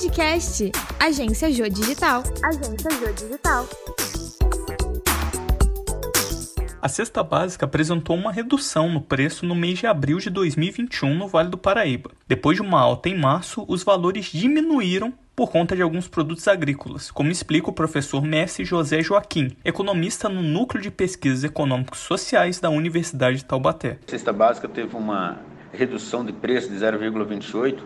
Podcast 0.00 0.72
Agência 0.98 1.52
Jô 1.52 1.68
Digital. 1.68 2.22
Agência 2.42 2.90
Jô 2.90 3.12
Digital. 3.12 3.68
A 6.80 6.88
cesta 6.88 7.22
básica 7.22 7.66
apresentou 7.66 8.16
uma 8.16 8.32
redução 8.32 8.88
no 8.88 9.02
preço 9.02 9.44
no 9.44 9.54
mês 9.54 9.78
de 9.78 9.86
abril 9.86 10.16
de 10.16 10.30
2021 10.30 11.14
no 11.14 11.28
Vale 11.28 11.50
do 11.50 11.58
Paraíba. 11.58 12.12
Depois 12.26 12.56
de 12.56 12.62
uma 12.62 12.80
alta 12.80 13.10
em 13.10 13.18
março, 13.18 13.62
os 13.68 13.84
valores 13.84 14.32
diminuíram 14.32 15.12
por 15.36 15.50
conta 15.50 15.76
de 15.76 15.82
alguns 15.82 16.08
produtos 16.08 16.48
agrícolas, 16.48 17.10
como 17.10 17.30
explica 17.30 17.68
o 17.68 17.74
professor 17.74 18.24
Messi 18.24 18.64
José 18.64 19.02
Joaquim, 19.02 19.54
economista 19.62 20.30
no 20.30 20.42
Núcleo 20.42 20.82
de 20.82 20.90
Pesquisas 20.90 21.44
Econômicos 21.44 21.98
Sociais 21.98 22.58
da 22.58 22.70
Universidade 22.70 23.36
de 23.36 23.44
Taubaté. 23.44 23.98
A 24.08 24.10
cesta 24.10 24.32
básica 24.32 24.66
teve 24.66 24.96
uma 24.96 25.40
redução 25.70 26.24
de 26.24 26.32
preço 26.32 26.70
de 26.70 26.76
0,28, 26.76 27.80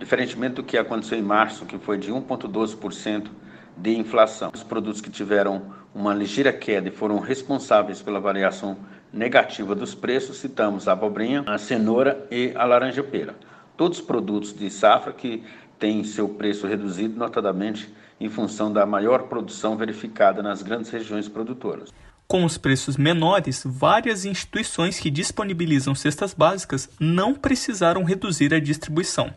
diferentemente 0.00 0.54
do 0.54 0.62
que 0.62 0.78
aconteceu 0.78 1.18
em 1.18 1.22
março, 1.22 1.66
que 1.66 1.78
foi 1.78 1.98
de 1.98 2.10
1,12% 2.10 3.28
de 3.76 3.96
inflação. 3.96 4.50
Os 4.52 4.62
produtos 4.62 5.00
que 5.00 5.10
tiveram 5.10 5.62
uma 5.94 6.14
ligeira 6.14 6.52
queda 6.52 6.88
e 6.88 6.90
foram 6.90 7.20
responsáveis 7.20 8.00
pela 8.00 8.18
variação 8.18 8.78
negativa 9.12 9.74
dos 9.74 9.94
preços, 9.94 10.38
citamos 10.38 10.88
a 10.88 10.92
abobrinha, 10.92 11.44
a 11.46 11.58
cenoura 11.58 12.26
e 12.30 12.52
a 12.54 12.64
laranja-pera. 12.64 13.34
Todos 13.76 13.98
os 13.98 14.04
produtos 14.04 14.54
de 14.54 14.70
safra 14.70 15.12
que 15.12 15.44
tem 15.78 16.02
seu 16.02 16.28
preço 16.28 16.66
reduzido, 16.66 17.18
notadamente 17.18 17.92
em 18.18 18.28
função 18.28 18.72
da 18.72 18.84
maior 18.86 19.24
produção 19.24 19.76
verificada 19.76 20.42
nas 20.42 20.62
grandes 20.62 20.90
regiões 20.90 21.28
produtoras. 21.28 21.90
Com 22.30 22.44
os 22.44 22.56
preços 22.56 22.96
menores, 22.96 23.64
várias 23.66 24.24
instituições 24.24 25.00
que 25.00 25.10
disponibilizam 25.10 25.96
cestas 25.96 26.32
básicas 26.32 26.88
não 27.00 27.34
precisaram 27.34 28.04
reduzir 28.04 28.54
a 28.54 28.60
distribuição, 28.60 29.34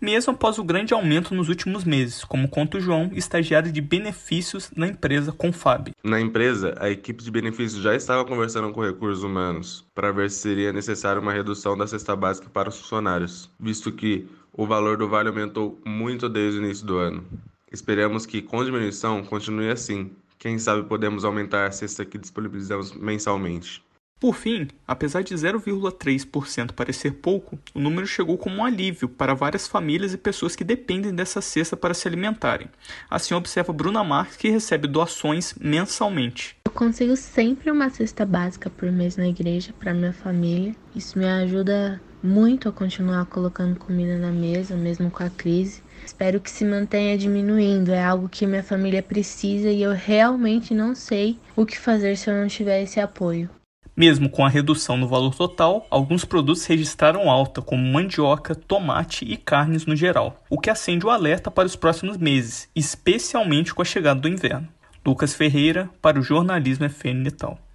mesmo 0.00 0.32
após 0.32 0.56
o 0.56 0.62
grande 0.62 0.94
aumento 0.94 1.34
nos 1.34 1.48
últimos 1.48 1.82
meses, 1.82 2.22
como 2.22 2.48
conta 2.48 2.78
o 2.78 2.80
João, 2.80 3.10
estagiário 3.12 3.72
de 3.72 3.80
benefícios 3.80 4.70
na 4.76 4.86
empresa 4.86 5.32
Confab. 5.32 5.90
Na 6.04 6.20
empresa, 6.20 6.76
a 6.78 6.88
equipe 6.88 7.24
de 7.24 7.32
benefícios 7.32 7.82
já 7.82 7.96
estava 7.96 8.24
conversando 8.24 8.72
com 8.72 8.80
recursos 8.80 9.24
humanos 9.24 9.84
para 9.92 10.12
ver 10.12 10.30
se 10.30 10.38
seria 10.38 10.72
necessária 10.72 11.20
uma 11.20 11.32
redução 11.32 11.76
da 11.76 11.88
cesta 11.88 12.14
básica 12.14 12.48
para 12.48 12.68
os 12.68 12.78
funcionários, 12.78 13.50
visto 13.58 13.90
que 13.90 14.24
o 14.52 14.68
valor 14.68 14.96
do 14.96 15.08
vale 15.08 15.30
aumentou 15.30 15.80
muito 15.84 16.28
desde 16.28 16.60
o 16.60 16.64
início 16.64 16.86
do 16.86 16.96
ano. 16.96 17.24
Esperamos 17.72 18.24
que, 18.24 18.40
com 18.40 18.64
diminuição, 18.64 19.24
continue 19.24 19.68
assim. 19.68 20.12
Quem 20.38 20.58
sabe 20.58 20.82
podemos 20.84 21.24
aumentar 21.24 21.66
a 21.66 21.72
cesta 21.72 22.04
que 22.04 22.18
disponibilizamos 22.18 22.92
mensalmente. 22.92 23.84
Por 24.18 24.34
fim, 24.34 24.68
apesar 24.88 25.22
de 25.22 25.34
0,3% 25.34 26.72
parecer 26.72 27.12
pouco, 27.12 27.58
o 27.74 27.78
número 27.78 28.06
chegou 28.06 28.38
como 28.38 28.56
um 28.56 28.64
alívio 28.64 29.10
para 29.10 29.34
várias 29.34 29.68
famílias 29.68 30.14
e 30.14 30.18
pessoas 30.18 30.56
que 30.56 30.64
dependem 30.64 31.14
dessa 31.14 31.42
cesta 31.42 31.76
para 31.76 31.92
se 31.92 32.08
alimentarem. 32.08 32.68
Assim 33.10 33.34
observa 33.34 33.74
Bruna 33.74 34.02
Marques, 34.02 34.38
que 34.38 34.48
recebe 34.48 34.88
doações 34.88 35.52
mensalmente. 35.60 36.55
Consigo 36.76 37.16
sempre 37.16 37.70
uma 37.70 37.88
cesta 37.88 38.26
básica 38.26 38.68
por 38.68 38.92
mês 38.92 39.16
na 39.16 39.26
igreja 39.26 39.72
para 39.80 39.94
minha 39.94 40.12
família. 40.12 40.76
Isso 40.94 41.18
me 41.18 41.24
ajuda 41.24 41.98
muito 42.22 42.68
a 42.68 42.72
continuar 42.72 43.24
colocando 43.24 43.78
comida 43.78 44.18
na 44.18 44.30
mesa, 44.30 44.76
mesmo 44.76 45.10
com 45.10 45.22
a 45.22 45.30
crise. 45.30 45.82
Espero 46.04 46.38
que 46.38 46.50
se 46.50 46.66
mantenha 46.66 47.16
diminuindo. 47.16 47.92
É 47.92 48.04
algo 48.04 48.28
que 48.28 48.46
minha 48.46 48.62
família 48.62 49.02
precisa 49.02 49.70
e 49.70 49.80
eu 49.80 49.92
realmente 49.92 50.74
não 50.74 50.94
sei 50.94 51.38
o 51.56 51.64
que 51.64 51.78
fazer 51.78 52.14
se 52.18 52.28
eu 52.28 52.34
não 52.34 52.46
tiver 52.46 52.82
esse 52.82 53.00
apoio. 53.00 53.48
Mesmo 53.96 54.28
com 54.28 54.44
a 54.44 54.48
redução 54.50 54.98
no 54.98 55.08
valor 55.08 55.34
total, 55.34 55.86
alguns 55.90 56.26
produtos 56.26 56.66
registraram 56.66 57.30
alta, 57.30 57.62
como 57.62 57.90
mandioca, 57.90 58.54
tomate 58.54 59.24
e 59.24 59.38
carnes 59.38 59.86
no 59.86 59.96
geral, 59.96 60.44
o 60.50 60.60
que 60.60 60.68
acende 60.68 61.06
o 61.06 61.10
alerta 61.10 61.50
para 61.50 61.64
os 61.64 61.74
próximos 61.74 62.18
meses, 62.18 62.68
especialmente 62.76 63.72
com 63.72 63.80
a 63.80 63.86
chegada 63.86 64.20
do 64.20 64.28
inverno. 64.28 64.68
Lucas 65.06 65.34
Ferreira, 65.34 65.88
para 66.02 66.18
o 66.18 66.22
Jornalismo 66.22 66.86
FN 66.86 67.22
Netal. 67.22 67.65